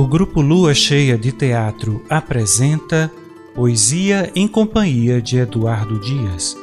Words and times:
O 0.00 0.08
grupo 0.08 0.40
Lua 0.40 0.72
Cheia 0.72 1.18
de 1.18 1.30
Teatro 1.30 2.02
apresenta 2.08 3.12
Poesia 3.54 4.32
em 4.34 4.48
companhia 4.48 5.20
de 5.20 5.36
Eduardo 5.36 6.00
Dias. 6.00 6.56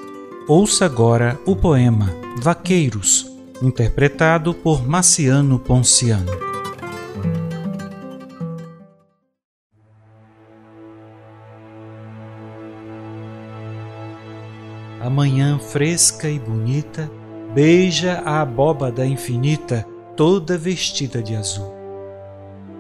Ouça 0.48 0.86
agora 0.88 1.40
o 1.46 1.56
poema 1.56 2.12
Vaqueiros, 2.42 3.32
interpretado 3.62 4.56
por 4.56 4.88
Marciano 4.88 5.60
Ponciano. 5.60 6.32
A 15.00 15.12
manhã 15.12 15.60
fresca 15.60 16.28
e 16.28 16.40
bonita 16.40 17.08
beija 17.54 18.20
a 18.26 18.42
abóbada 18.42 19.06
infinita, 19.06 19.86
toda 20.16 20.58
vestida 20.58 21.22
de 21.22 21.36
azul. 21.36 21.77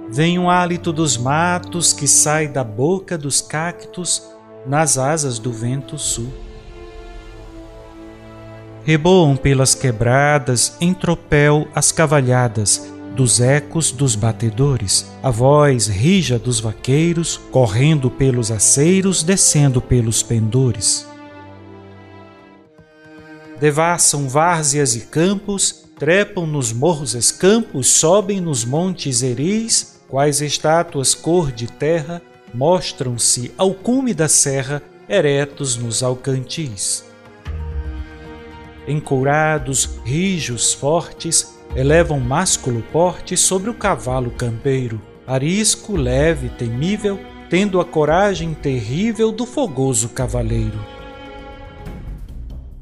Vem 0.09 0.39
um 0.39 0.49
hálito 0.49 0.93
dos 0.93 1.17
matos 1.17 1.91
que 1.91 2.07
sai 2.07 2.47
da 2.47 2.63
boca 2.63 3.17
dos 3.17 3.41
cactos 3.41 4.23
nas 4.65 4.97
asas 4.97 5.37
do 5.37 5.51
vento 5.51 5.97
sul. 5.97 6.31
Reboam 8.85 9.35
pelas 9.35 9.75
quebradas 9.75 10.77
em 10.79 10.93
tropel 10.93 11.67
as 11.75 11.91
cavalhadas 11.91 12.89
dos 13.13 13.41
ecos 13.41 13.91
dos 13.91 14.15
batedores, 14.15 15.11
a 15.21 15.29
voz 15.29 15.87
rija 15.87 16.39
dos 16.39 16.59
vaqueiros 16.61 17.37
correndo 17.51 18.09
pelos 18.09 18.49
aceiros, 18.49 19.23
descendo 19.23 19.81
pelos 19.81 20.23
pendores. 20.23 21.05
Devassam 23.59 24.29
várzeas 24.29 24.95
e 24.95 25.01
campos, 25.01 25.83
trepam 25.97 26.45
nos 26.45 26.71
morros 26.71 27.13
escampos, 27.15 27.87
sobem 27.87 28.39
nos 28.39 28.63
montes 28.63 29.21
eris 29.23 29.96
quais 30.07 30.41
estátuas 30.41 31.13
cor 31.13 31.51
de 31.51 31.67
terra 31.67 32.21
mostram-se 32.53 33.51
ao 33.57 33.73
cume 33.73 34.13
da 34.13 34.27
serra, 34.27 34.81
eretos 35.07 35.77
nos 35.77 36.01
alcantis. 36.01 37.05
Encourados, 38.87 39.99
rijos, 40.05 40.73
fortes, 40.73 41.59
elevam 41.75 42.19
másculo 42.19 42.81
porte 42.91 43.35
sobre 43.35 43.69
o 43.69 43.73
cavalo 43.73 44.31
campeiro, 44.31 45.01
arisco, 45.25 45.95
leve, 45.95 46.49
temível, 46.49 47.19
tendo 47.49 47.79
a 47.79 47.85
coragem 47.85 48.53
terrível 48.53 49.31
do 49.31 49.45
fogoso 49.45 50.09
cavaleiro. 50.09 50.79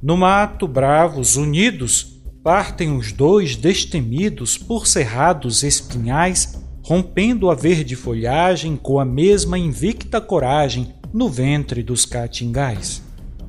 No 0.02 0.16
mato, 0.16 0.68
bravos, 0.68 1.36
unidos, 1.36 2.22
partem 2.44 2.96
os 2.96 3.12
dois 3.12 3.56
destemidos 3.56 4.56
por 4.56 4.86
cerrados 4.86 5.64
espinhais 5.64 6.64
rompendo 6.86 7.50
a 7.50 7.56
verde 7.56 7.96
folhagem 7.96 8.78
com 8.78 9.00
a 9.00 9.06
mesma 9.06 9.58
invicta 9.58 10.22
coragem 10.22 10.94
no 11.12 11.28
ventre 11.28 11.82
dos 11.82 12.06
caatingais. 12.06 13.02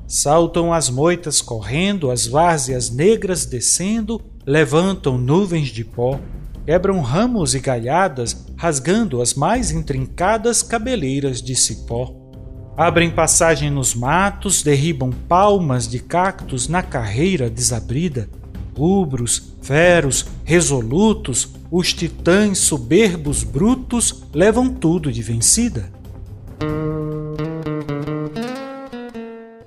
Saltam 0.08 0.72
as 0.72 0.88
moitas 0.88 1.42
correndo, 1.42 2.10
as 2.10 2.26
várzeas 2.26 2.88
negras 2.88 3.44
descendo, 3.44 4.22
levantam 4.46 5.18
nuvens 5.18 5.68
de 5.68 5.84
pó, 5.84 6.18
quebram 6.64 7.02
ramos 7.02 7.54
e 7.54 7.60
galhadas, 7.60 8.46
rasgando 8.56 9.20
as 9.20 9.34
mais 9.34 9.70
intrincadas 9.70 10.62
cabeleiras 10.62 11.42
de 11.42 11.54
cipó. 11.54 12.16
Abrem 12.74 13.10
passagem 13.10 13.68
nos 13.68 13.94
matos, 13.94 14.62
derribam 14.62 15.10
palmas 15.10 15.86
de 15.86 15.98
cactos 15.98 16.68
na 16.68 16.82
carreira 16.82 17.50
desabrida, 17.50 18.30
rubros, 18.74 19.54
feros, 19.60 20.24
resolutos, 20.42 21.55
os 21.70 21.92
titãs 21.92 22.58
soberbos 22.58 23.42
brutos 23.42 24.24
levam 24.32 24.68
tudo 24.68 25.10
de 25.10 25.22
vencida. 25.22 25.90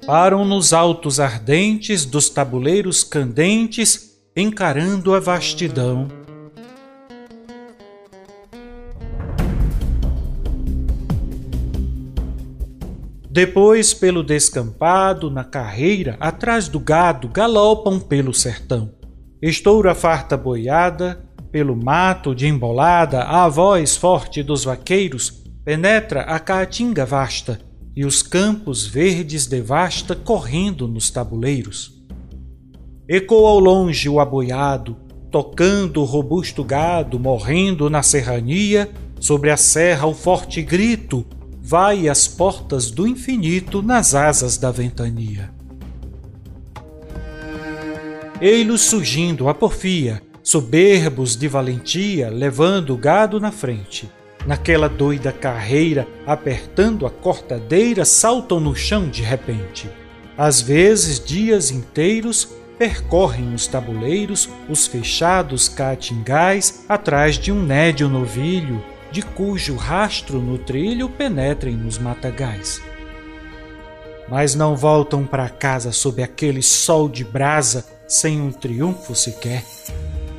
Param 0.06 0.44
nos 0.44 0.74
altos 0.74 1.20
ardentes 1.20 2.06
dos 2.06 2.30
tabuleiros 2.30 3.04
candentes, 3.04 4.18
encarando 4.36 5.14
a 5.14 5.20
vastidão. 5.20 6.08
Depois, 13.30 13.94
pelo 13.94 14.24
descampado, 14.24 15.30
na 15.30 15.44
carreira, 15.44 16.18
atrás 16.20 16.68
do 16.68 16.80
gado, 16.80 17.28
galopam 17.28 18.00
pelo 18.00 18.34
sertão. 18.34 18.92
Estoura 19.40 19.94
farta 19.94 20.36
boiada, 20.36 21.29
pelo 21.52 21.76
mato 21.76 22.36
de 22.36 22.48
embolada, 22.48 23.24
a 23.24 23.48
voz 23.48 23.98
forte 23.98 24.44
dos 24.44 24.64
vaqueiros 24.64 25.44
penetra 25.64 26.22
a 26.22 26.40
caatinga 26.40 27.06
vasta 27.06 27.60
e 27.96 28.06
os 28.06 28.22
campos 28.22 28.86
verdes 28.86 29.46
devasta 29.46 30.16
correndo 30.16 30.88
nos 30.88 31.10
tabuleiros. 31.10 32.00
Ecoa 33.08 33.50
ao 33.50 33.60
longe 33.60 34.08
o 34.08 34.20
aboiado, 34.20 34.96
tocando 35.32 36.02
o 36.02 36.06
robusto 36.06 36.64
gado, 36.64 37.20
morrendo 37.20 37.90
na 37.90 38.04
serrania, 38.04 38.90
sobre 39.20 39.52
a 39.52 39.58
serra 39.58 40.08
o 40.08 40.14
forte 40.14 40.62
grito 40.62 41.26
vai 41.62 42.08
às 42.08 42.28
portas 42.28 42.90
do 42.90 43.08
infinito 43.08 43.82
nas 43.82 44.16
asas 44.16 44.58
da 44.58 44.72
ventania. 44.72 45.52
Ei-los 48.42 48.82
surgindo 48.82 49.50
a 49.50 49.54
porfia, 49.54 50.22
soberbos 50.44 51.36
de 51.36 51.48
valentia, 51.48 52.30
levando 52.30 52.94
o 52.94 52.98
gado 52.98 53.40
na 53.40 53.52
frente. 53.52 54.10
Naquela 54.46 54.88
doida 54.88 55.32
carreira, 55.32 56.08
apertando 56.26 57.06
a 57.06 57.10
cortadeira, 57.10 58.06
saltam 58.06 58.60
no 58.60 58.76
chão 58.76 59.10
de 59.10 59.22
repente. 59.22 59.90
Às 60.38 60.62
vezes, 60.62 61.20
dias 61.24 61.70
inteiros, 61.70 62.48
percorrem 62.78 63.54
os 63.54 63.68
tabuleiros, 63.68 64.48
os 64.70 64.88
fechados 64.88 65.68
caatingais, 65.68 66.86
atrás 66.88 67.38
de 67.38 67.52
um 67.52 67.62
nédio 67.62 68.08
novilho, 68.08 68.82
de 69.12 69.22
cujo 69.22 69.76
rastro 69.76 70.40
no 70.40 70.58
trilho 70.58 71.10
penetrem 71.10 71.76
nos 71.76 71.98
matagais. 71.98 72.82
Mas 74.30 74.56
não 74.56 74.78
voltam 74.78 75.26
para 75.26 75.50
casa 75.50 75.92
sob 75.92 76.24
aquele 76.24 76.62
sol 76.62 77.10
de 77.10 77.26
brasa, 77.26 77.86
sem 78.08 78.40
um 78.40 78.52
triunfo 78.52 79.14
sequer. 79.14 79.64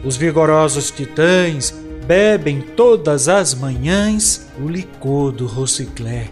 Os 0.03 0.17
vigorosos 0.17 0.91
titãs 0.91 1.75
bebem 2.07 2.61
todas 2.61 3.29
as 3.29 3.55
manhãs 3.55 4.49
o 4.59 4.67
licor 4.67 5.31
do 5.31 5.47
Rociclé. 5.47 6.29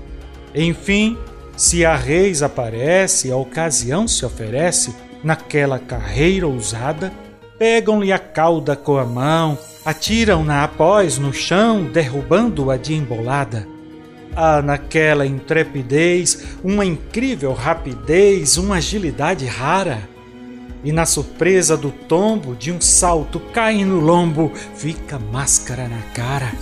Enfim, 0.55 1.17
se 1.57 1.85
a 1.85 1.95
reis 1.95 2.43
aparece, 2.43 3.31
a 3.31 3.37
ocasião 3.37 4.09
se 4.09 4.25
oferece, 4.25 4.95
naquela 5.23 5.79
carreira 5.79 6.47
ousada, 6.47 7.13
pegam-lhe 7.59 8.13
a 8.13 8.19
cauda 8.19 8.75
com 8.75 8.97
a 8.97 9.05
mão, 9.05 9.59
atiram-na 9.85 10.65
após 10.65 11.19
no 11.19 11.33
chão, 11.33 11.85
derrubando-a 11.85 12.77
de 12.77 12.95
embolada. 12.95 13.69
Há 14.35 14.63
naquela 14.63 15.27
intrepidez 15.27 16.45
uma 16.63 16.85
incrível 16.85 17.53
rapidez, 17.53 18.57
uma 18.57 18.77
agilidade 18.77 19.45
rara 19.45 20.09
e 20.85 20.93
na 20.93 21.05
surpresa 21.07 21.77
do 21.77 21.91
tombo 21.91 22.55
de 22.55 22.71
um 22.73 22.81
salto 22.81 23.41
cai 23.53 23.85
no 23.85 24.01
lombo, 24.01 24.53
fica 24.75 25.19
máscara 25.19 25.89
na 25.89 26.01
cara. 26.15 26.53